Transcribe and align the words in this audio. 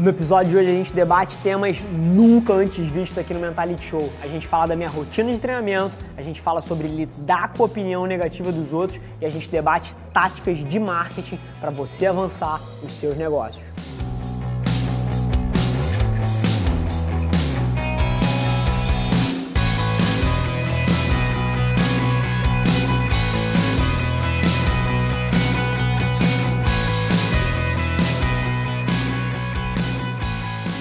No 0.00 0.08
episódio 0.08 0.52
de 0.52 0.56
hoje 0.56 0.70
a 0.70 0.72
gente 0.72 0.94
debate 0.94 1.36
temas 1.42 1.78
nunca 1.92 2.54
antes 2.54 2.88
vistos 2.88 3.18
aqui 3.18 3.34
no 3.34 3.40
Mentality 3.40 3.84
Show. 3.84 4.10
A 4.22 4.26
gente 4.26 4.46
fala 4.46 4.68
da 4.68 4.74
minha 4.74 4.88
rotina 4.88 5.30
de 5.30 5.38
treinamento, 5.38 5.92
a 6.16 6.22
gente 6.22 6.40
fala 6.40 6.62
sobre 6.62 6.88
lidar 6.88 7.52
com 7.52 7.64
a 7.64 7.66
opinião 7.66 8.06
negativa 8.06 8.50
dos 8.50 8.72
outros 8.72 8.98
e 9.20 9.26
a 9.26 9.28
gente 9.28 9.50
debate 9.50 9.94
táticas 10.10 10.56
de 10.64 10.80
marketing 10.80 11.38
para 11.60 11.70
você 11.70 12.06
avançar 12.06 12.62
os 12.82 12.94
seus 12.94 13.14
negócios. 13.14 13.69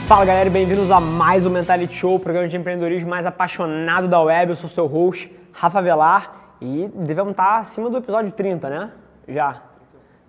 Fala 0.10 0.26
galera, 0.26 0.50
bem-vindos 0.50 0.90
a 0.90 1.00
mais 1.00 1.46
um 1.46 1.52
Mentality 1.52 1.94
Show, 1.94 2.16
o 2.16 2.20
programa 2.20 2.48
de 2.48 2.58
empreendedorismo 2.58 3.08
mais 3.08 3.28
apaixonado 3.28 4.08
da 4.08 4.20
web. 4.20 4.50
Eu 4.50 4.56
sou 4.56 4.68
seu 4.68 4.88
host, 4.88 5.32
Rafa 5.52 5.84
Velar, 5.84 6.56
e 6.60 6.90
devemos 6.96 7.30
estar 7.30 7.60
acima 7.60 7.92
do 7.92 7.98
episódio 7.98 8.32
30, 8.32 8.70
né? 8.72 8.92
Já. 9.28 9.62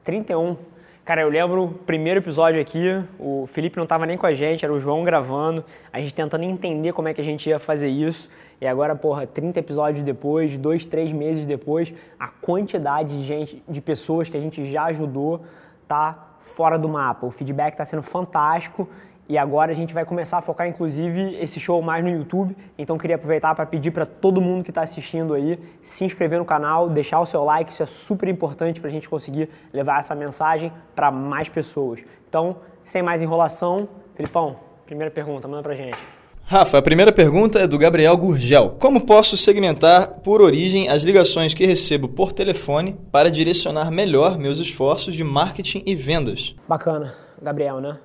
31. 0.04 0.58
Cara, 1.02 1.22
eu 1.22 1.30
lembro 1.30 1.64
o 1.64 1.68
primeiro 1.72 2.20
episódio 2.20 2.60
aqui, 2.60 3.02
o 3.18 3.46
Felipe 3.46 3.78
não 3.78 3.84
estava 3.84 4.04
nem 4.04 4.18
com 4.18 4.26
a 4.26 4.34
gente, 4.34 4.66
era 4.66 4.74
o 4.74 4.78
João 4.78 5.02
gravando, 5.02 5.64
a 5.90 5.98
gente 5.98 6.14
tentando 6.14 6.44
entender 6.44 6.92
como 6.92 7.08
é 7.08 7.14
que 7.14 7.20
a 7.22 7.24
gente 7.24 7.48
ia 7.48 7.58
fazer 7.58 7.88
isso. 7.88 8.28
E 8.60 8.66
agora, 8.66 8.94
porra, 8.94 9.26
30 9.26 9.60
episódios 9.60 10.04
depois, 10.04 10.58
dois, 10.58 10.84
três 10.84 11.10
meses 11.10 11.46
depois, 11.46 11.94
a 12.18 12.28
quantidade 12.28 13.16
de 13.16 13.24
gente, 13.24 13.62
de 13.66 13.80
pessoas 13.80 14.28
que 14.28 14.36
a 14.36 14.40
gente 14.40 14.62
já 14.62 14.84
ajudou 14.84 15.40
tá 15.88 16.34
fora 16.38 16.78
do 16.78 16.88
mapa. 16.88 17.26
O 17.26 17.30
feedback 17.30 17.72
está 17.72 17.84
sendo 17.86 18.02
fantástico 18.02 18.86
e 19.30 19.38
agora 19.38 19.70
a 19.70 19.74
gente 19.76 19.94
vai 19.94 20.04
começar 20.04 20.38
a 20.38 20.42
focar, 20.42 20.66
inclusive, 20.66 21.36
esse 21.40 21.60
show 21.60 21.80
mais 21.80 22.02
no 22.02 22.10
YouTube. 22.10 22.56
Então 22.76 22.98
queria 22.98 23.14
aproveitar 23.14 23.54
para 23.54 23.64
pedir 23.64 23.92
para 23.92 24.04
todo 24.04 24.40
mundo 24.40 24.64
que 24.64 24.72
está 24.72 24.82
assistindo 24.82 25.34
aí 25.34 25.56
se 25.80 26.04
inscrever 26.04 26.40
no 26.40 26.44
canal, 26.44 26.88
deixar 26.88 27.20
o 27.20 27.26
seu 27.26 27.44
like, 27.44 27.70
isso 27.70 27.80
é 27.80 27.86
super 27.86 28.28
importante 28.28 28.80
para 28.80 28.90
a 28.90 28.92
gente 28.92 29.08
conseguir 29.08 29.48
levar 29.72 30.00
essa 30.00 30.16
mensagem 30.16 30.72
para 30.96 31.12
mais 31.12 31.48
pessoas. 31.48 32.00
Então, 32.28 32.56
sem 32.82 33.02
mais 33.02 33.22
enrolação, 33.22 33.88
Felipão, 34.16 34.56
primeira 34.84 35.12
pergunta, 35.12 35.46
manda 35.46 35.62
para 35.62 35.76
gente. 35.76 35.96
Rafa, 36.42 36.78
a 36.78 36.82
primeira 36.82 37.12
pergunta 37.12 37.60
é 37.60 37.68
do 37.68 37.78
Gabriel 37.78 38.16
Gurgel. 38.16 38.74
Como 38.80 39.02
posso 39.02 39.36
segmentar 39.36 40.08
por 40.24 40.42
origem 40.42 40.88
as 40.88 41.02
ligações 41.02 41.54
que 41.54 41.64
recebo 41.64 42.08
por 42.08 42.32
telefone 42.32 42.98
para 43.12 43.30
direcionar 43.30 43.92
melhor 43.92 44.36
meus 44.36 44.58
esforços 44.58 45.14
de 45.14 45.22
marketing 45.22 45.84
e 45.86 45.94
vendas? 45.94 46.56
Bacana, 46.66 47.14
Gabriel, 47.40 47.80
né? 47.80 47.96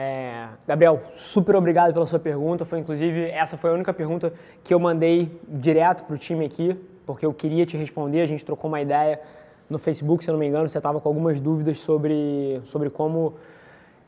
É, 0.00 0.46
Gabriel, 0.64 1.02
super 1.08 1.56
obrigado 1.56 1.92
pela 1.92 2.06
sua 2.06 2.20
pergunta. 2.20 2.64
Foi 2.64 2.78
inclusive 2.78 3.28
essa 3.30 3.56
foi 3.56 3.70
a 3.70 3.72
única 3.72 3.92
pergunta 3.92 4.32
que 4.62 4.72
eu 4.72 4.78
mandei 4.78 5.40
direto 5.48 6.04
para 6.04 6.14
o 6.14 6.18
time 6.18 6.44
aqui, 6.44 6.80
porque 7.04 7.26
eu 7.26 7.34
queria 7.34 7.66
te 7.66 7.76
responder. 7.76 8.20
A 8.20 8.26
gente 8.26 8.44
trocou 8.44 8.68
uma 8.68 8.80
ideia 8.80 9.20
no 9.68 9.76
Facebook, 9.76 10.22
se 10.22 10.30
eu 10.30 10.34
não 10.34 10.38
me 10.38 10.46
engano. 10.46 10.68
Você 10.68 10.78
estava 10.78 11.00
com 11.00 11.08
algumas 11.08 11.40
dúvidas 11.40 11.80
sobre, 11.80 12.60
sobre 12.62 12.90
como 12.90 13.34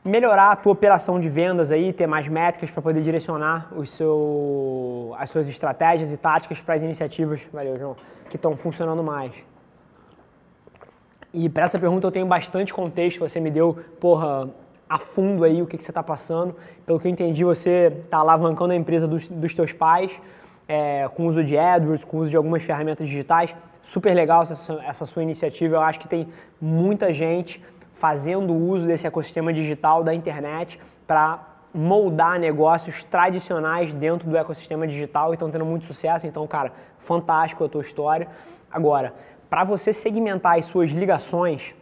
melhorar 0.01 0.51
a 0.51 0.55
tua 0.55 0.71
operação 0.71 1.19
de 1.19 1.27
vendas 1.27 1.71
aí, 1.71 1.91
ter 1.91 2.07
mais 2.07 2.25
métricas 2.25 2.71
para 2.71 2.81
poder 2.81 3.01
direcionar 3.01 3.69
seu, 3.85 5.13
as 5.17 5.29
suas 5.29 5.45
estratégias 5.49 6.09
e 6.09 6.15
táticas 6.15 6.61
para 6.61 6.75
as 6.75 6.83
iniciativas, 6.83 7.41
valeu, 7.51 7.77
João, 7.77 7.97
que 8.29 8.37
estão 8.37 8.55
funcionando 8.55 9.03
mais. 9.03 9.33
E 11.33 11.49
para 11.49 11.65
essa 11.65 11.77
pergunta 11.77 12.07
eu 12.07 12.11
tenho 12.11 12.25
bastante 12.25 12.73
contexto. 12.73 13.19
Você 13.19 13.41
me 13.41 13.51
deu, 13.51 13.77
porra, 13.99 14.49
a 14.91 14.97
fundo 14.97 15.45
aí 15.45 15.61
o 15.61 15.65
que, 15.65 15.77
que 15.77 15.83
você 15.85 15.91
está 15.91 16.03
passando. 16.03 16.53
Pelo 16.85 16.99
que 16.99 17.07
eu 17.07 17.11
entendi, 17.11 17.45
você 17.45 18.01
está 18.03 18.17
alavancando 18.17 18.73
a 18.73 18.75
empresa 18.75 19.07
dos, 19.07 19.25
dos 19.25 19.53
teus 19.53 19.71
pais 19.71 20.21
é, 20.67 21.09
com 21.15 21.23
o 21.23 21.27
uso 21.27 21.41
de 21.45 21.57
AdWords, 21.57 22.03
com 22.03 22.17
o 22.17 22.19
uso 22.19 22.31
de 22.31 22.35
algumas 22.35 22.61
ferramentas 22.61 23.07
digitais. 23.07 23.55
Super 23.81 24.13
legal 24.13 24.41
essa, 24.41 24.83
essa 24.85 25.05
sua 25.05 25.23
iniciativa. 25.23 25.77
Eu 25.77 25.81
acho 25.81 25.97
que 25.97 26.09
tem 26.09 26.27
muita 26.59 27.13
gente 27.13 27.63
fazendo 27.93 28.53
uso 28.53 28.85
desse 28.85 29.07
ecossistema 29.07 29.53
digital 29.53 30.03
da 30.03 30.13
internet 30.13 30.77
para 31.07 31.39
moldar 31.73 32.37
negócios 32.37 33.01
tradicionais 33.01 33.93
dentro 33.93 34.29
do 34.29 34.35
ecossistema 34.35 34.85
digital 34.85 35.31
e 35.31 35.35
estão 35.35 35.49
tendo 35.49 35.65
muito 35.65 35.85
sucesso. 35.85 36.27
Então, 36.27 36.45
cara, 36.45 36.73
fantástico 36.99 37.63
a 37.63 37.69
tua 37.69 37.81
história. 37.81 38.27
Agora, 38.69 39.13
para 39.49 39.63
você 39.63 39.93
segmentar 39.93 40.59
as 40.59 40.65
suas 40.65 40.89
ligações, 40.89 41.75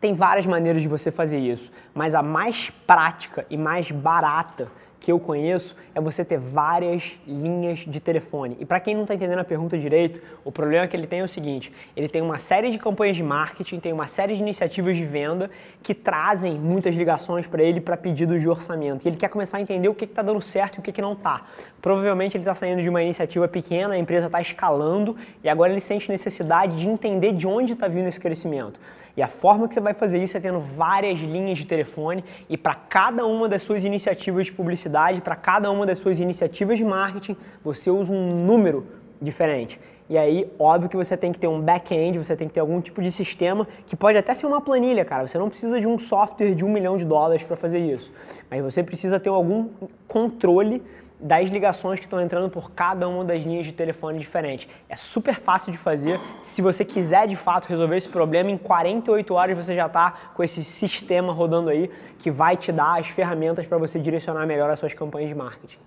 tem 0.00 0.14
várias 0.14 0.46
maneiras 0.46 0.80
de 0.80 0.88
você 0.88 1.10
fazer 1.10 1.38
isso, 1.38 1.70
mas 1.94 2.14
a 2.14 2.22
mais 2.22 2.70
prática 2.86 3.46
e 3.50 3.56
mais 3.56 3.90
barata 3.90 4.68
que 5.00 5.10
eu 5.10 5.18
conheço 5.18 5.74
é 5.94 6.00
você 6.00 6.22
ter 6.22 6.38
várias 6.38 7.18
linhas 7.26 7.78
de 7.78 7.98
telefone. 7.98 8.56
E 8.60 8.66
para 8.66 8.78
quem 8.78 8.94
não 8.94 9.02
está 9.02 9.14
entendendo 9.14 9.38
a 9.38 9.44
pergunta 9.44 9.78
direito, 9.78 10.20
o 10.44 10.52
problema 10.52 10.86
que 10.86 10.94
ele 10.94 11.06
tem 11.06 11.20
é 11.20 11.24
o 11.24 11.28
seguinte: 11.28 11.72
ele 11.96 12.06
tem 12.06 12.20
uma 12.20 12.38
série 12.38 12.70
de 12.70 12.78
campanhas 12.78 13.16
de 13.16 13.22
marketing, 13.22 13.80
tem 13.80 13.92
uma 13.92 14.06
série 14.06 14.34
de 14.34 14.42
iniciativas 14.42 14.94
de 14.96 15.04
venda 15.04 15.50
que 15.82 15.94
trazem 15.94 16.52
muitas 16.52 16.94
ligações 16.94 17.46
para 17.46 17.62
ele 17.62 17.80
para 17.80 17.96
pedidos 17.96 18.40
de 18.42 18.48
orçamento. 18.48 19.06
E 19.06 19.08
ele 19.08 19.16
quer 19.16 19.28
começar 19.28 19.56
a 19.56 19.60
entender 19.62 19.88
o 19.88 19.94
que 19.94 20.04
está 20.04 20.20
dando 20.20 20.42
certo 20.42 20.76
e 20.76 20.80
o 20.80 20.82
que, 20.82 20.92
que 20.92 21.00
não 21.00 21.14
está. 21.14 21.46
Provavelmente 21.80 22.36
ele 22.36 22.42
está 22.42 22.54
saindo 22.54 22.82
de 22.82 22.88
uma 22.88 23.02
iniciativa 23.02 23.48
pequena, 23.48 23.94
a 23.94 23.98
empresa 23.98 24.26
está 24.26 24.40
escalando 24.40 25.16
e 25.42 25.48
agora 25.48 25.72
ele 25.72 25.80
sente 25.80 26.10
necessidade 26.10 26.76
de 26.76 26.86
entender 26.86 27.32
de 27.32 27.46
onde 27.46 27.72
está 27.72 27.88
vindo 27.88 28.06
esse 28.06 28.20
crescimento. 28.20 28.78
E 29.16 29.22
a 29.22 29.28
forma 29.28 29.66
que 29.66 29.72
você 29.72 29.80
vai 29.80 29.94
fazer 29.94 30.22
isso 30.22 30.36
é 30.36 30.40
tendo 30.40 30.60
várias 30.60 31.18
linhas 31.18 31.58
de 31.58 31.64
telefone 31.64 32.22
e 32.48 32.56
para 32.56 32.74
cada 32.74 33.26
uma 33.26 33.48
das 33.48 33.62
suas 33.62 33.82
iniciativas 33.82 34.46
de 34.46 34.52
publicidade 34.52 34.89
publicidade, 34.90 35.20
para 35.20 35.36
cada 35.36 35.70
uma 35.70 35.86
das 35.86 35.98
suas 35.98 36.18
iniciativas 36.18 36.76
de 36.76 36.84
marketing, 36.84 37.36
você 37.64 37.90
usa 37.90 38.12
um 38.12 38.44
número 38.44 38.86
diferente. 39.22 39.80
E 40.08 40.18
aí, 40.18 40.50
óbvio 40.58 40.88
que 40.88 40.96
você 40.96 41.16
tem 41.16 41.30
que 41.30 41.38
ter 41.38 41.46
um 41.46 41.60
back-end, 41.60 42.18
você 42.18 42.34
tem 42.34 42.48
que 42.48 42.54
ter 42.54 42.60
algum 42.60 42.80
tipo 42.80 43.00
de 43.00 43.12
sistema, 43.12 43.66
que 43.86 43.94
pode 43.94 44.18
até 44.18 44.34
ser 44.34 44.46
uma 44.46 44.60
planilha, 44.60 45.04
cara. 45.04 45.28
Você 45.28 45.38
não 45.38 45.48
precisa 45.48 45.78
de 45.78 45.86
um 45.86 45.98
software 45.98 46.52
de 46.52 46.64
um 46.64 46.68
milhão 46.68 46.96
de 46.96 47.04
dólares 47.04 47.44
para 47.44 47.56
fazer 47.56 47.78
isso. 47.78 48.12
Mas 48.50 48.60
você 48.60 48.82
precisa 48.82 49.20
ter 49.20 49.28
algum 49.28 49.68
controle 50.08 50.82
das 51.20 51.50
ligações 51.50 52.00
que 52.00 52.06
estão 52.06 52.20
entrando 52.20 52.48
por 52.48 52.70
cada 52.70 53.08
uma 53.08 53.24
das 53.24 53.42
linhas 53.42 53.66
de 53.66 53.72
telefone 53.72 54.18
diferentes. 54.18 54.66
É 54.88 54.96
super 54.96 55.34
fácil 55.34 55.70
de 55.70 55.78
fazer. 55.78 56.18
Se 56.42 56.62
você 56.62 56.84
quiser 56.84 57.28
de 57.28 57.36
fato 57.36 57.66
resolver 57.66 57.96
esse 57.96 58.08
problema, 58.08 58.50
em 58.50 58.56
48 58.56 59.34
horas 59.34 59.56
você 59.56 59.74
já 59.74 59.86
está 59.86 60.14
com 60.34 60.42
esse 60.42 60.64
sistema 60.64 61.32
rodando 61.32 61.68
aí 61.68 61.90
que 62.18 62.30
vai 62.30 62.56
te 62.56 62.72
dar 62.72 62.98
as 62.98 63.08
ferramentas 63.08 63.66
para 63.66 63.76
você 63.76 63.98
direcionar 63.98 64.46
melhor 64.46 64.70
as 64.70 64.78
suas 64.78 64.94
campanhas 64.94 65.28
de 65.28 65.34
marketing. 65.34 65.78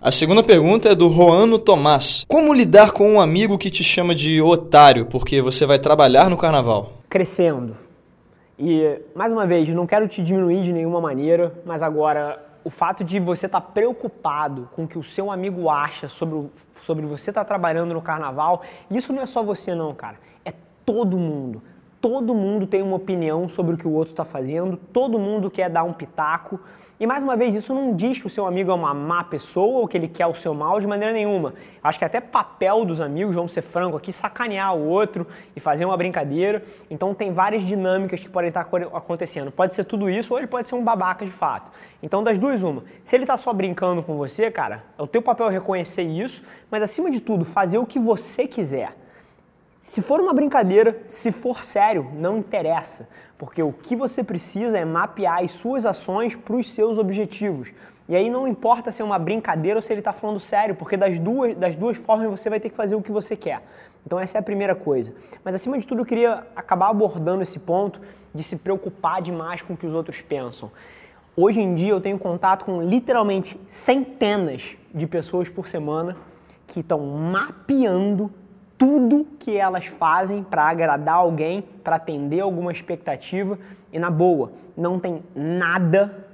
A 0.00 0.10
segunda 0.10 0.42
pergunta 0.42 0.88
é 0.88 0.94
do 0.94 1.08
Roano 1.08 1.58
Tomás. 1.58 2.24
Como 2.26 2.54
lidar 2.54 2.92
com 2.92 3.06
um 3.12 3.20
amigo 3.20 3.58
que 3.58 3.70
te 3.70 3.84
chama 3.84 4.14
de 4.14 4.40
otário 4.40 5.04
porque 5.06 5.42
você 5.42 5.66
vai 5.66 5.78
trabalhar 5.78 6.30
no 6.30 6.38
carnaval? 6.38 6.92
Crescendo. 7.08 7.76
E, 8.58 8.98
mais 9.14 9.32
uma 9.32 9.46
vez, 9.46 9.68
não 9.70 9.86
quero 9.86 10.08
te 10.08 10.22
diminuir 10.22 10.62
de 10.62 10.72
nenhuma 10.72 11.00
maneira, 11.00 11.52
mas 11.66 11.82
agora 11.82 12.49
o 12.64 12.70
fato 12.70 13.02
de 13.02 13.18
você 13.18 13.46
estar 13.46 13.60
tá 13.60 13.66
preocupado 13.66 14.68
com 14.74 14.84
o 14.84 14.88
que 14.88 14.98
o 14.98 15.02
seu 15.02 15.30
amigo 15.30 15.68
acha 15.68 16.08
sobre, 16.08 16.50
sobre 16.82 17.06
você 17.06 17.30
estar 17.30 17.42
tá 17.42 17.48
trabalhando 17.48 17.94
no 17.94 18.02
carnaval, 18.02 18.62
isso 18.90 19.12
não 19.12 19.22
é 19.22 19.26
só 19.26 19.42
você 19.42 19.74
não, 19.74 19.94
cara. 19.94 20.18
É 20.44 20.52
todo 20.84 21.16
mundo. 21.16 21.62
Todo 22.00 22.34
mundo 22.34 22.66
tem 22.66 22.80
uma 22.80 22.96
opinião 22.96 23.46
sobre 23.46 23.74
o 23.74 23.76
que 23.76 23.86
o 23.86 23.92
outro 23.92 24.14
está 24.14 24.24
fazendo, 24.24 24.74
todo 24.74 25.18
mundo 25.18 25.50
quer 25.50 25.68
dar 25.68 25.82
um 25.82 25.92
pitaco. 25.92 26.58
E 26.98 27.06
mais 27.06 27.22
uma 27.22 27.36
vez, 27.36 27.54
isso 27.54 27.74
não 27.74 27.94
diz 27.94 28.18
que 28.18 28.26
o 28.26 28.30
seu 28.30 28.46
amigo 28.46 28.70
é 28.70 28.74
uma 28.74 28.94
má 28.94 29.22
pessoa 29.22 29.80
ou 29.80 29.86
que 29.86 29.98
ele 29.98 30.08
quer 30.08 30.26
o 30.26 30.34
seu 30.34 30.54
mal 30.54 30.80
de 30.80 30.86
maneira 30.86 31.12
nenhuma. 31.12 31.52
Acho 31.84 31.98
que 31.98 32.04
até 32.06 32.18
papel 32.18 32.86
dos 32.86 33.02
amigos, 33.02 33.34
vamos 33.34 33.52
ser 33.52 33.60
franco 33.60 33.98
aqui, 33.98 34.14
sacanear 34.14 34.74
o 34.74 34.88
outro 34.88 35.26
e 35.54 35.60
fazer 35.60 35.84
uma 35.84 35.94
brincadeira. 35.94 36.62
Então 36.90 37.12
tem 37.12 37.34
várias 37.34 37.62
dinâmicas 37.64 38.18
que 38.20 38.30
podem 38.30 38.48
estar 38.48 38.62
acontecendo. 38.94 39.52
Pode 39.52 39.74
ser 39.74 39.84
tudo 39.84 40.08
isso 40.08 40.32
ou 40.32 40.38
ele 40.38 40.46
pode 40.46 40.68
ser 40.70 40.76
um 40.76 40.82
babaca 40.82 41.26
de 41.26 41.30
fato. 41.30 41.70
Então 42.02 42.24
das 42.24 42.38
duas, 42.38 42.62
uma. 42.62 42.82
Se 43.04 43.14
ele 43.14 43.24
está 43.24 43.36
só 43.36 43.52
brincando 43.52 44.02
com 44.02 44.16
você, 44.16 44.50
cara, 44.50 44.84
é 44.98 45.02
o 45.02 45.06
teu 45.06 45.20
papel 45.20 45.50
reconhecer 45.50 46.04
isso, 46.04 46.42
mas 46.70 46.82
acima 46.82 47.10
de 47.10 47.20
tudo, 47.20 47.44
fazer 47.44 47.76
o 47.76 47.84
que 47.84 47.98
você 47.98 48.48
quiser 48.48 48.94
Se 49.80 50.02
for 50.02 50.20
uma 50.20 50.32
brincadeira, 50.32 51.02
se 51.06 51.32
for 51.32 51.64
sério, 51.64 52.10
não 52.14 52.38
interessa, 52.38 53.08
porque 53.36 53.62
o 53.62 53.72
que 53.72 53.96
você 53.96 54.22
precisa 54.22 54.78
é 54.78 54.84
mapear 54.84 55.42
as 55.42 55.52
suas 55.52 55.86
ações 55.86 56.36
para 56.36 56.54
os 56.54 56.70
seus 56.72 56.98
objetivos. 56.98 57.72
E 58.08 58.14
aí 58.14 58.28
não 58.28 58.46
importa 58.46 58.92
se 58.92 59.00
é 59.00 59.04
uma 59.04 59.18
brincadeira 59.18 59.78
ou 59.78 59.82
se 59.82 59.92
ele 59.92 60.00
está 60.00 60.12
falando 60.12 60.38
sério, 60.38 60.74
porque 60.74 60.96
das 60.96 61.18
duas, 61.18 61.56
das 61.56 61.76
duas 61.76 61.96
formas 61.96 62.28
você 62.28 62.50
vai 62.50 62.60
ter 62.60 62.68
que 62.68 62.76
fazer 62.76 62.94
o 62.94 63.02
que 63.02 63.10
você 63.10 63.36
quer. 63.36 63.62
Então 64.04 64.18
essa 64.18 64.36
é 64.36 64.40
a 64.40 64.42
primeira 64.42 64.74
coisa. 64.74 65.12
Mas 65.44 65.54
acima 65.54 65.78
de 65.78 65.86
tudo 65.86 66.02
eu 66.02 66.06
queria 66.06 66.46
acabar 66.54 66.88
abordando 66.88 67.42
esse 67.42 67.58
ponto 67.58 68.00
de 68.34 68.42
se 68.42 68.56
preocupar 68.56 69.22
demais 69.22 69.62
com 69.62 69.74
o 69.74 69.76
que 69.76 69.86
os 69.86 69.94
outros 69.94 70.20
pensam. 70.20 70.70
Hoje 71.36 71.60
em 71.60 71.74
dia 71.74 71.92
eu 71.92 72.00
tenho 72.00 72.18
contato 72.18 72.64
com 72.64 72.82
literalmente 72.82 73.58
centenas 73.66 74.76
de 74.92 75.06
pessoas 75.06 75.48
por 75.48 75.68
semana 75.68 76.16
que 76.66 76.80
estão 76.80 77.00
mapeando 77.00 78.30
tudo 78.80 79.26
que 79.38 79.58
elas 79.58 79.84
fazem 79.84 80.42
para 80.42 80.64
agradar 80.64 81.16
alguém, 81.16 81.60
para 81.84 81.96
atender 81.96 82.40
alguma 82.40 82.72
expectativa 82.72 83.58
e 83.92 83.98
na 83.98 84.10
boa, 84.10 84.52
não 84.74 84.98
tem 84.98 85.22
nada, 85.34 86.26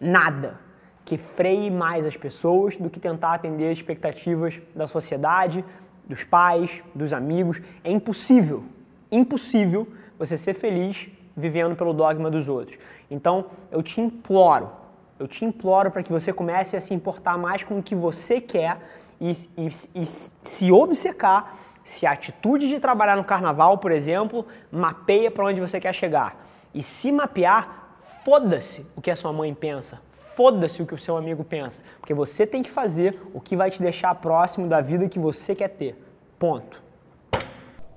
nada 0.00 0.58
que 1.04 1.16
freie 1.16 1.70
mais 1.70 2.04
as 2.04 2.16
pessoas 2.16 2.76
do 2.76 2.90
que 2.90 2.98
tentar 2.98 3.34
atender 3.34 3.70
as 3.70 3.78
expectativas 3.78 4.60
da 4.74 4.88
sociedade, 4.88 5.64
dos 6.08 6.24
pais, 6.24 6.82
dos 6.92 7.12
amigos. 7.12 7.62
É 7.84 7.92
impossível, 7.92 8.64
impossível 9.12 9.86
você 10.18 10.36
ser 10.36 10.54
feliz 10.54 11.08
vivendo 11.36 11.76
pelo 11.76 11.92
dogma 11.92 12.28
dos 12.28 12.48
outros. 12.48 12.76
Então, 13.08 13.46
eu 13.70 13.80
te 13.80 14.00
imploro, 14.00 14.72
eu 15.20 15.28
te 15.28 15.44
imploro 15.44 15.92
para 15.92 16.02
que 16.02 16.10
você 16.10 16.32
comece 16.32 16.76
a 16.76 16.80
se 16.80 16.92
importar 16.92 17.38
mais 17.38 17.62
com 17.62 17.78
o 17.78 17.82
que 17.82 17.94
você 17.94 18.40
quer 18.40 18.78
e, 19.20 19.30
e, 19.56 19.68
e 19.94 20.04
se 20.04 20.72
obcecar 20.72 21.54
se 21.86 22.04
a 22.04 22.10
atitude 22.10 22.68
de 22.68 22.80
trabalhar 22.80 23.16
no 23.16 23.22
carnaval, 23.22 23.78
por 23.78 23.92
exemplo, 23.92 24.44
mapeia 24.72 25.30
para 25.30 25.46
onde 25.46 25.60
você 25.60 25.78
quer 25.78 25.94
chegar. 25.94 26.44
E 26.74 26.82
se 26.82 27.12
mapear, 27.12 27.94
foda-se 28.24 28.84
o 28.96 29.00
que 29.00 29.10
a 29.10 29.14
sua 29.14 29.32
mãe 29.32 29.54
pensa, 29.54 30.02
foda-se 30.34 30.82
o 30.82 30.86
que 30.86 30.94
o 30.94 30.98
seu 30.98 31.16
amigo 31.16 31.44
pensa, 31.44 31.80
porque 32.00 32.12
você 32.12 32.44
tem 32.44 32.60
que 32.60 32.68
fazer 32.68 33.16
o 33.32 33.40
que 33.40 33.56
vai 33.56 33.70
te 33.70 33.80
deixar 33.80 34.12
próximo 34.16 34.66
da 34.66 34.80
vida 34.80 35.08
que 35.08 35.20
você 35.20 35.54
quer 35.54 35.68
ter. 35.68 35.96
Ponto. 36.40 36.82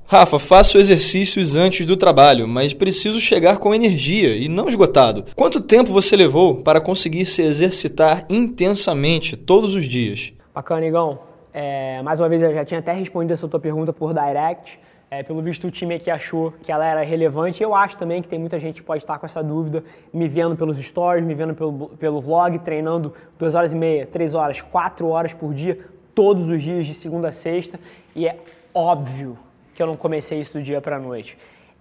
Rafa, 0.06 0.38
faço 0.38 0.78
exercícios 0.78 1.56
antes 1.56 1.86
do 1.86 1.98
trabalho, 1.98 2.48
mas 2.48 2.74
preciso 2.74 3.20
chegar 3.20 3.58
com 3.58 3.74
energia 3.74 4.36
e 4.36 4.48
não 4.48 4.70
esgotado. 4.70 5.26
Quanto 5.36 5.60
tempo 5.60 5.92
você 5.92 6.16
levou 6.16 6.58
para 6.58 6.80
conseguir 6.80 7.26
se 7.26 7.42
exercitar 7.42 8.26
intensamente 8.30 9.36
todos 9.36 9.74
os 9.74 9.86
dias? 9.86 10.32
Bacana, 10.54 10.86
Igão. 10.86 11.29
É, 11.62 12.02
mais 12.04 12.22
uma 12.22 12.30
vez, 12.30 12.42
eu 12.42 12.54
já 12.54 12.64
tinha 12.64 12.80
até 12.80 12.94
respondido 12.94 13.34
essa 13.34 13.46
tua 13.46 13.60
pergunta 13.60 13.92
por 13.92 14.14
direct. 14.14 14.80
É, 15.12 15.24
pelo 15.24 15.42
visto, 15.42 15.68
o 15.68 15.72
time 15.72 15.94
aqui 15.94 16.10
achou 16.10 16.54
que 16.64 16.72
ela 16.72 16.86
era 16.86 17.04
relevante. 17.04 17.62
Eu 17.62 17.76
acho 17.76 17.98
também 17.98 18.22
que 18.22 18.30
tem 18.30 18.40
muita 18.40 18.58
gente 18.58 18.80
que 18.80 18.88
pode 18.88 19.04
estar 19.04 19.20
com 19.20 19.26
essa 19.26 19.44
dúvida, 19.44 19.84
me 20.14 20.26
vendo 20.30 20.56
pelos 20.56 20.78
stories, 20.78 21.26
me 21.26 21.36
vendo 21.36 21.54
pelo, 21.54 21.90
pelo 21.98 22.22
vlog, 22.22 22.58
treinando 22.60 23.14
duas 23.38 23.56
horas 23.56 23.74
e 23.74 23.76
meia, 23.76 24.08
três 24.08 24.36
horas, 24.36 24.62
quatro 24.62 25.10
horas 25.10 25.34
por 25.34 25.54
dia, 25.54 25.78
todos 26.16 26.48
os 26.48 26.62
dias, 26.62 26.86
de 26.86 26.94
segunda 26.94 27.28
a 27.28 27.32
sexta. 27.34 27.78
E 28.16 28.26
é 28.26 28.38
óbvio 28.74 29.38
que 29.76 29.84
eu 29.84 29.88
não 29.88 29.98
comecei 29.98 30.40
isso 30.40 30.54
do 30.54 30.64
dia 30.64 30.80
para 30.80 30.96
a 30.96 31.00
noite. 31.00 31.38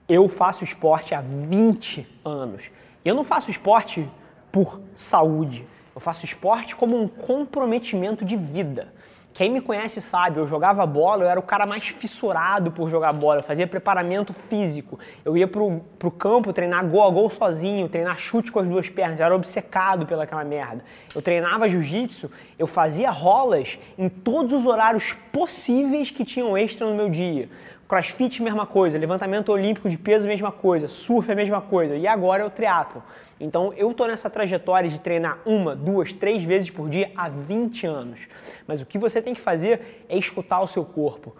Eu 0.08 0.28
faço 0.28 0.64
esporte 0.64 1.14
há 1.14 1.20
20 1.20 2.04
anos. 2.24 2.68
E 3.04 3.08
eu 3.08 3.14
não 3.14 3.22
faço 3.22 3.48
esporte 3.48 4.10
por 4.50 4.80
saúde. 4.96 5.64
Eu 5.94 6.00
faço 6.00 6.24
esporte 6.24 6.74
como 6.74 7.00
um 7.00 7.06
comprometimento 7.06 8.24
de 8.24 8.36
vida. 8.36 8.92
Quem 9.38 9.52
me 9.52 9.60
conhece 9.60 10.00
sabe, 10.00 10.40
eu 10.40 10.48
jogava 10.48 10.84
bola, 10.84 11.22
eu 11.22 11.30
era 11.30 11.38
o 11.38 11.44
cara 11.44 11.64
mais 11.64 11.86
fissurado 11.86 12.72
por 12.72 12.90
jogar 12.90 13.12
bola, 13.12 13.38
eu 13.38 13.44
fazia 13.44 13.68
preparamento 13.68 14.32
físico. 14.32 14.98
Eu 15.24 15.36
ia 15.36 15.46
pro, 15.46 15.80
pro 15.96 16.10
campo 16.10 16.52
treinar 16.52 16.84
gol 16.84 17.06
a 17.06 17.10
gol 17.10 17.30
sozinho, 17.30 17.88
treinar 17.88 18.18
chute 18.18 18.50
com 18.50 18.58
as 18.58 18.68
duas 18.68 18.90
pernas, 18.90 19.20
eu 19.20 19.26
era 19.26 19.36
obcecado 19.36 20.04
pelaquela 20.06 20.42
merda. 20.42 20.82
Eu 21.14 21.22
treinava 21.22 21.68
jiu-jitsu, 21.68 22.28
eu 22.58 22.66
fazia 22.66 23.12
rolas 23.12 23.78
em 23.96 24.08
todos 24.08 24.52
os 24.52 24.66
horários 24.66 25.14
possíveis 25.30 26.10
que 26.10 26.24
tinham 26.24 26.58
extra 26.58 26.84
no 26.84 26.96
meu 26.96 27.08
dia. 27.08 27.48
Crossfit, 27.88 28.42
mesma 28.42 28.66
coisa. 28.66 28.98
Levantamento 28.98 29.48
olímpico 29.48 29.88
de 29.88 29.96
peso, 29.96 30.28
mesma 30.28 30.52
coisa. 30.52 30.86
Surf, 30.88 31.30
é 31.30 31.32
a 31.32 31.36
mesma 31.36 31.62
coisa. 31.62 31.96
E 31.96 32.06
agora 32.06 32.42
é 32.42 32.46
o 32.46 32.50
triatlo. 32.50 33.02
Então 33.40 33.72
eu 33.78 33.90
estou 33.90 34.06
nessa 34.06 34.28
trajetória 34.28 34.90
de 34.90 35.00
treinar 35.00 35.38
uma, 35.46 35.74
duas, 35.74 36.12
três 36.12 36.42
vezes 36.42 36.68
por 36.68 36.90
dia 36.90 37.10
há 37.16 37.30
20 37.30 37.86
anos. 37.86 38.28
Mas 38.66 38.82
o 38.82 38.86
que 38.86 38.98
você 38.98 39.22
tem 39.22 39.32
que 39.32 39.40
fazer 39.40 40.04
é 40.06 40.18
escutar 40.18 40.60
o 40.60 40.68
seu 40.68 40.84
corpo. 40.84 41.34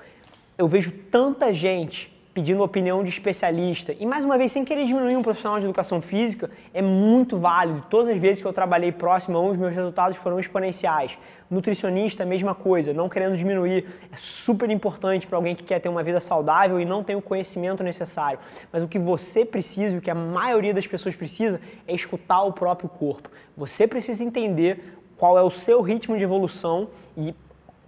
Eu 0.56 0.66
vejo 0.66 0.90
tanta 1.10 1.52
gente 1.52 2.17
pedindo 2.38 2.62
opinião 2.62 3.02
de 3.02 3.10
especialista. 3.10 3.92
E 3.98 4.06
mais 4.06 4.24
uma 4.24 4.38
vez, 4.38 4.52
sem 4.52 4.64
querer 4.64 4.84
diminuir 4.84 5.16
um 5.16 5.22
profissional 5.22 5.58
de 5.58 5.64
educação 5.64 6.00
física, 6.00 6.48
é 6.72 6.80
muito 6.80 7.36
válido. 7.36 7.84
Todas 7.90 8.06
as 8.06 8.20
vezes 8.20 8.40
que 8.40 8.46
eu 8.46 8.52
trabalhei 8.52 8.92
próximo 8.92 9.36
a 9.36 9.40
um, 9.40 9.48
os 9.48 9.56
meus 9.56 9.74
resultados 9.74 10.16
foram 10.16 10.38
exponenciais. 10.38 11.18
Nutricionista, 11.50 12.24
mesma 12.24 12.54
coisa, 12.54 12.94
não 12.94 13.08
querendo 13.08 13.36
diminuir. 13.36 13.86
É 14.12 14.16
super 14.16 14.70
importante 14.70 15.26
para 15.26 15.36
alguém 15.36 15.56
que 15.56 15.64
quer 15.64 15.80
ter 15.80 15.88
uma 15.88 16.04
vida 16.04 16.20
saudável 16.20 16.78
e 16.78 16.84
não 16.84 17.02
tem 17.02 17.16
o 17.16 17.22
conhecimento 17.22 17.82
necessário. 17.82 18.38
Mas 18.72 18.84
o 18.84 18.86
que 18.86 19.00
você 19.00 19.44
precisa, 19.44 19.96
o 19.96 20.00
que 20.00 20.10
a 20.10 20.14
maioria 20.14 20.72
das 20.72 20.86
pessoas 20.86 21.16
precisa, 21.16 21.60
é 21.88 21.92
escutar 21.92 22.42
o 22.42 22.52
próprio 22.52 22.88
corpo. 22.88 23.28
Você 23.56 23.84
precisa 23.84 24.22
entender 24.22 24.96
qual 25.16 25.36
é 25.36 25.42
o 25.42 25.50
seu 25.50 25.82
ritmo 25.82 26.16
de 26.16 26.22
evolução 26.22 26.86
e 27.16 27.34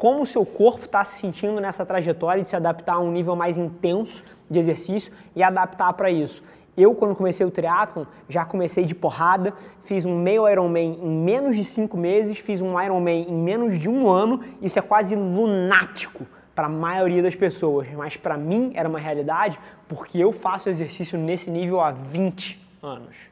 como 0.00 0.22
o 0.22 0.26
seu 0.26 0.46
corpo 0.46 0.86
está 0.86 1.04
se 1.04 1.20
sentindo 1.20 1.60
nessa 1.60 1.84
trajetória 1.84 2.42
de 2.42 2.48
se 2.48 2.56
adaptar 2.56 2.94
a 2.94 3.00
um 3.00 3.12
nível 3.12 3.36
mais 3.36 3.58
intenso 3.58 4.24
de 4.48 4.58
exercício 4.58 5.12
e 5.36 5.42
adaptar 5.42 5.92
para 5.92 6.10
isso. 6.10 6.42
Eu, 6.74 6.94
quando 6.94 7.14
comecei 7.14 7.44
o 7.44 7.50
triatlon, 7.50 8.06
já 8.26 8.46
comecei 8.46 8.86
de 8.86 8.94
porrada, 8.94 9.52
fiz 9.82 10.06
um 10.06 10.16
meio 10.16 10.48
Ironman 10.48 10.98
em 11.02 11.10
menos 11.10 11.54
de 11.54 11.62
cinco 11.62 11.98
meses, 11.98 12.38
fiz 12.38 12.62
um 12.62 12.80
Ironman 12.80 13.26
em 13.28 13.34
menos 13.34 13.78
de 13.78 13.90
um 13.90 14.08
ano, 14.08 14.40
isso 14.62 14.78
é 14.78 14.82
quase 14.82 15.14
lunático 15.14 16.24
para 16.54 16.64
a 16.64 16.70
maioria 16.70 17.22
das 17.22 17.34
pessoas, 17.34 17.86
mas 17.94 18.16
para 18.16 18.38
mim 18.38 18.72
era 18.74 18.88
uma 18.88 18.98
realidade 18.98 19.60
porque 19.86 20.16
eu 20.16 20.32
faço 20.32 20.70
exercício 20.70 21.18
nesse 21.18 21.50
nível 21.50 21.78
há 21.78 21.90
20 21.90 22.58
anos. 22.82 23.29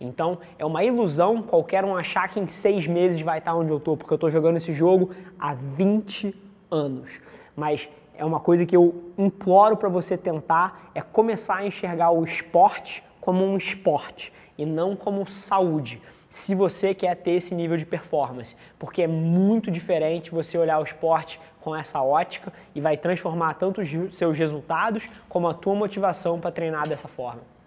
Então 0.00 0.38
é 0.58 0.64
uma 0.64 0.84
ilusão 0.84 1.42
qualquer 1.42 1.84
um 1.84 1.96
achar 1.96 2.28
que 2.28 2.38
em 2.38 2.46
seis 2.46 2.86
meses 2.86 3.20
vai 3.20 3.38
estar 3.38 3.54
onde 3.54 3.70
eu 3.70 3.78
estou, 3.78 3.96
porque 3.96 4.12
eu 4.12 4.16
estou 4.16 4.30
jogando 4.30 4.56
esse 4.56 4.72
jogo 4.72 5.10
há 5.38 5.54
20 5.54 6.34
anos. 6.70 7.20
Mas 7.56 7.88
é 8.16 8.24
uma 8.24 8.40
coisa 8.40 8.64
que 8.64 8.76
eu 8.76 9.12
imploro 9.16 9.76
para 9.76 9.88
você 9.88 10.16
tentar 10.16 10.90
é 10.94 11.00
começar 11.00 11.56
a 11.56 11.66
enxergar 11.66 12.10
o 12.10 12.24
esporte 12.24 13.02
como 13.20 13.44
um 13.44 13.56
esporte 13.56 14.32
e 14.56 14.64
não 14.64 14.96
como 14.96 15.26
saúde. 15.28 16.00
Se 16.28 16.54
você 16.54 16.94
quer 16.94 17.14
ter 17.14 17.32
esse 17.32 17.54
nível 17.54 17.76
de 17.76 17.86
performance, 17.86 18.54
porque 18.78 19.02
é 19.02 19.06
muito 19.06 19.70
diferente 19.70 20.30
você 20.30 20.58
olhar 20.58 20.78
o 20.78 20.82
esporte 20.82 21.40
com 21.60 21.74
essa 21.74 22.02
ótica 22.02 22.52
e 22.74 22.80
vai 22.80 22.96
transformar 22.96 23.54
tanto 23.54 23.80
os 23.80 24.16
seus 24.16 24.36
resultados 24.36 25.08
como 25.28 25.48
a 25.48 25.54
tua 25.54 25.74
motivação 25.74 26.38
para 26.38 26.50
treinar 26.50 26.88
dessa 26.88 27.08
forma. 27.08 27.57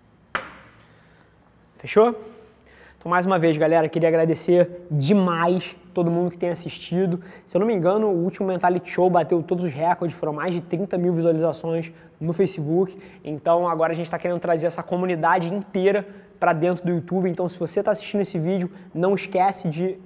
Fechou? 1.82 2.10
Então, 3.00 3.10
mais 3.10 3.26
uma 3.26 3.40
vez, 3.40 3.58
galera, 3.58 3.90
queria 3.90 4.08
agradecer 4.08 4.86
demais 4.92 5.76
todo 5.96 6.12
mundo 6.12 6.30
que 6.30 6.38
tem 6.38 6.50
assistido. 6.50 7.20
Se 7.44 7.58
eu 7.58 7.60
não 7.60 7.66
me 7.66 7.74
engano, 7.74 8.06
o 8.06 8.24
último 8.24 8.48
Mentality 8.48 8.88
Show 8.88 9.10
bateu 9.10 9.42
todos 9.42 9.66
os 9.66 9.74
recordes, 9.74 10.16
foram 10.16 10.32
mais 10.32 10.54
de 10.54 10.62
30 10.62 10.96
mil 11.00 11.12
visualizações 11.12 11.92
no 12.20 12.34
Facebook. 12.34 12.96
Então, 13.24 13.68
agora 13.68 13.94
a 13.94 13.96
gente 13.96 14.06
está 14.06 14.20
querendo 14.20 14.40
trazer 14.40 14.68
essa 14.68 14.84
comunidade 14.84 15.52
inteira 15.52 16.08
para 16.40 16.54
dentro 16.54 16.86
do 16.86 16.92
YouTube. 16.92 17.28
Então, 17.28 17.50
se 17.50 17.58
você 17.58 17.80
está 17.80 17.90
assistindo 17.90 18.22
esse 18.22 18.38
vídeo, 18.38 18.70
não 18.94 19.16
esquece 19.16 19.68
de 19.68 19.98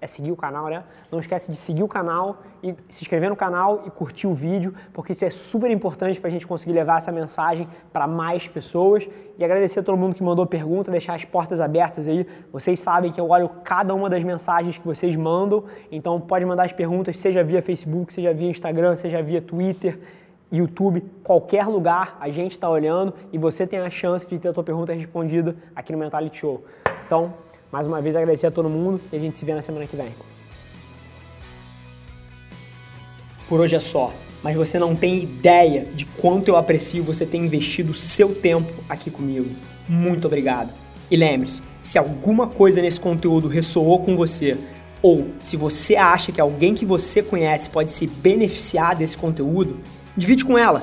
é 0.00 0.06
seguir 0.06 0.30
o 0.30 0.36
canal, 0.36 0.66
né? 0.66 0.84
Não 1.10 1.18
esquece 1.18 1.50
de 1.50 1.56
seguir 1.56 1.82
o 1.82 1.88
canal 1.88 2.42
e 2.62 2.74
se 2.88 3.02
inscrever 3.02 3.30
no 3.30 3.36
canal 3.36 3.82
e 3.86 3.90
curtir 3.90 4.26
o 4.26 4.34
vídeo, 4.34 4.74
porque 4.92 5.12
isso 5.12 5.24
é 5.24 5.30
super 5.30 5.70
importante 5.70 6.20
para 6.20 6.28
a 6.28 6.30
gente 6.30 6.46
conseguir 6.46 6.72
levar 6.72 6.98
essa 6.98 7.10
mensagem 7.10 7.66
para 7.92 8.06
mais 8.06 8.46
pessoas. 8.46 9.08
E 9.38 9.44
agradecer 9.44 9.80
a 9.80 9.82
todo 9.82 9.96
mundo 9.96 10.14
que 10.14 10.22
mandou 10.22 10.46
pergunta, 10.46 10.90
deixar 10.90 11.14
as 11.14 11.24
portas 11.24 11.60
abertas 11.60 12.06
aí. 12.08 12.26
Vocês 12.52 12.78
sabem 12.78 13.10
que 13.10 13.20
eu 13.20 13.28
olho 13.28 13.48
cada 13.64 13.94
uma 13.94 14.10
das 14.10 14.22
mensagens 14.22 14.76
que 14.76 14.86
vocês 14.86 15.16
mandam, 15.16 15.64
então 15.90 16.20
pode 16.20 16.44
mandar 16.44 16.64
as 16.64 16.72
perguntas, 16.72 17.18
seja 17.18 17.42
via 17.42 17.62
Facebook, 17.62 18.12
seja 18.12 18.34
via 18.34 18.50
Instagram, 18.50 18.96
seja 18.96 19.22
via 19.22 19.40
Twitter. 19.40 19.98
YouTube, 20.52 21.04
qualquer 21.24 21.66
lugar, 21.66 22.16
a 22.20 22.28
gente 22.30 22.52
está 22.52 22.70
olhando 22.70 23.12
e 23.32 23.38
você 23.38 23.66
tem 23.66 23.80
a 23.80 23.90
chance 23.90 24.28
de 24.28 24.38
ter 24.38 24.48
a 24.48 24.52
tua 24.52 24.62
pergunta 24.62 24.92
respondida 24.92 25.56
aqui 25.74 25.92
no 25.92 25.98
Mentality 25.98 26.38
Show. 26.38 26.64
Então, 27.04 27.34
mais 27.76 27.86
uma 27.86 28.00
vez 28.00 28.16
agradecer 28.16 28.46
a 28.46 28.50
todo 28.50 28.70
mundo 28.70 28.98
e 29.12 29.16
a 29.16 29.18
gente 29.18 29.36
se 29.36 29.44
vê 29.44 29.54
na 29.54 29.60
semana 29.60 29.86
que 29.86 29.94
vem. 29.94 30.08
Por 33.46 33.60
hoje 33.60 33.76
é 33.76 33.80
só, 33.80 34.14
mas 34.42 34.56
você 34.56 34.78
não 34.78 34.96
tem 34.96 35.22
ideia 35.22 35.84
de 35.94 36.06
quanto 36.06 36.48
eu 36.48 36.56
aprecio 36.56 37.04
você 37.04 37.26
ter 37.26 37.36
investido 37.36 37.92
seu 37.92 38.34
tempo 38.34 38.72
aqui 38.88 39.10
comigo. 39.10 39.50
Muito 39.86 40.26
obrigado. 40.26 40.72
E 41.10 41.16
lembre-se, 41.16 41.62
se 41.78 41.98
alguma 41.98 42.46
coisa 42.46 42.80
nesse 42.80 42.98
conteúdo 42.98 43.46
ressoou 43.46 44.02
com 44.02 44.16
você, 44.16 44.56
ou 45.02 45.26
se 45.38 45.54
você 45.54 45.96
acha 45.96 46.32
que 46.32 46.40
alguém 46.40 46.74
que 46.74 46.86
você 46.86 47.22
conhece 47.22 47.68
pode 47.68 47.92
se 47.92 48.06
beneficiar 48.06 48.96
desse 48.96 49.18
conteúdo, 49.18 49.80
divide 50.16 50.46
com 50.46 50.56
ela 50.56 50.82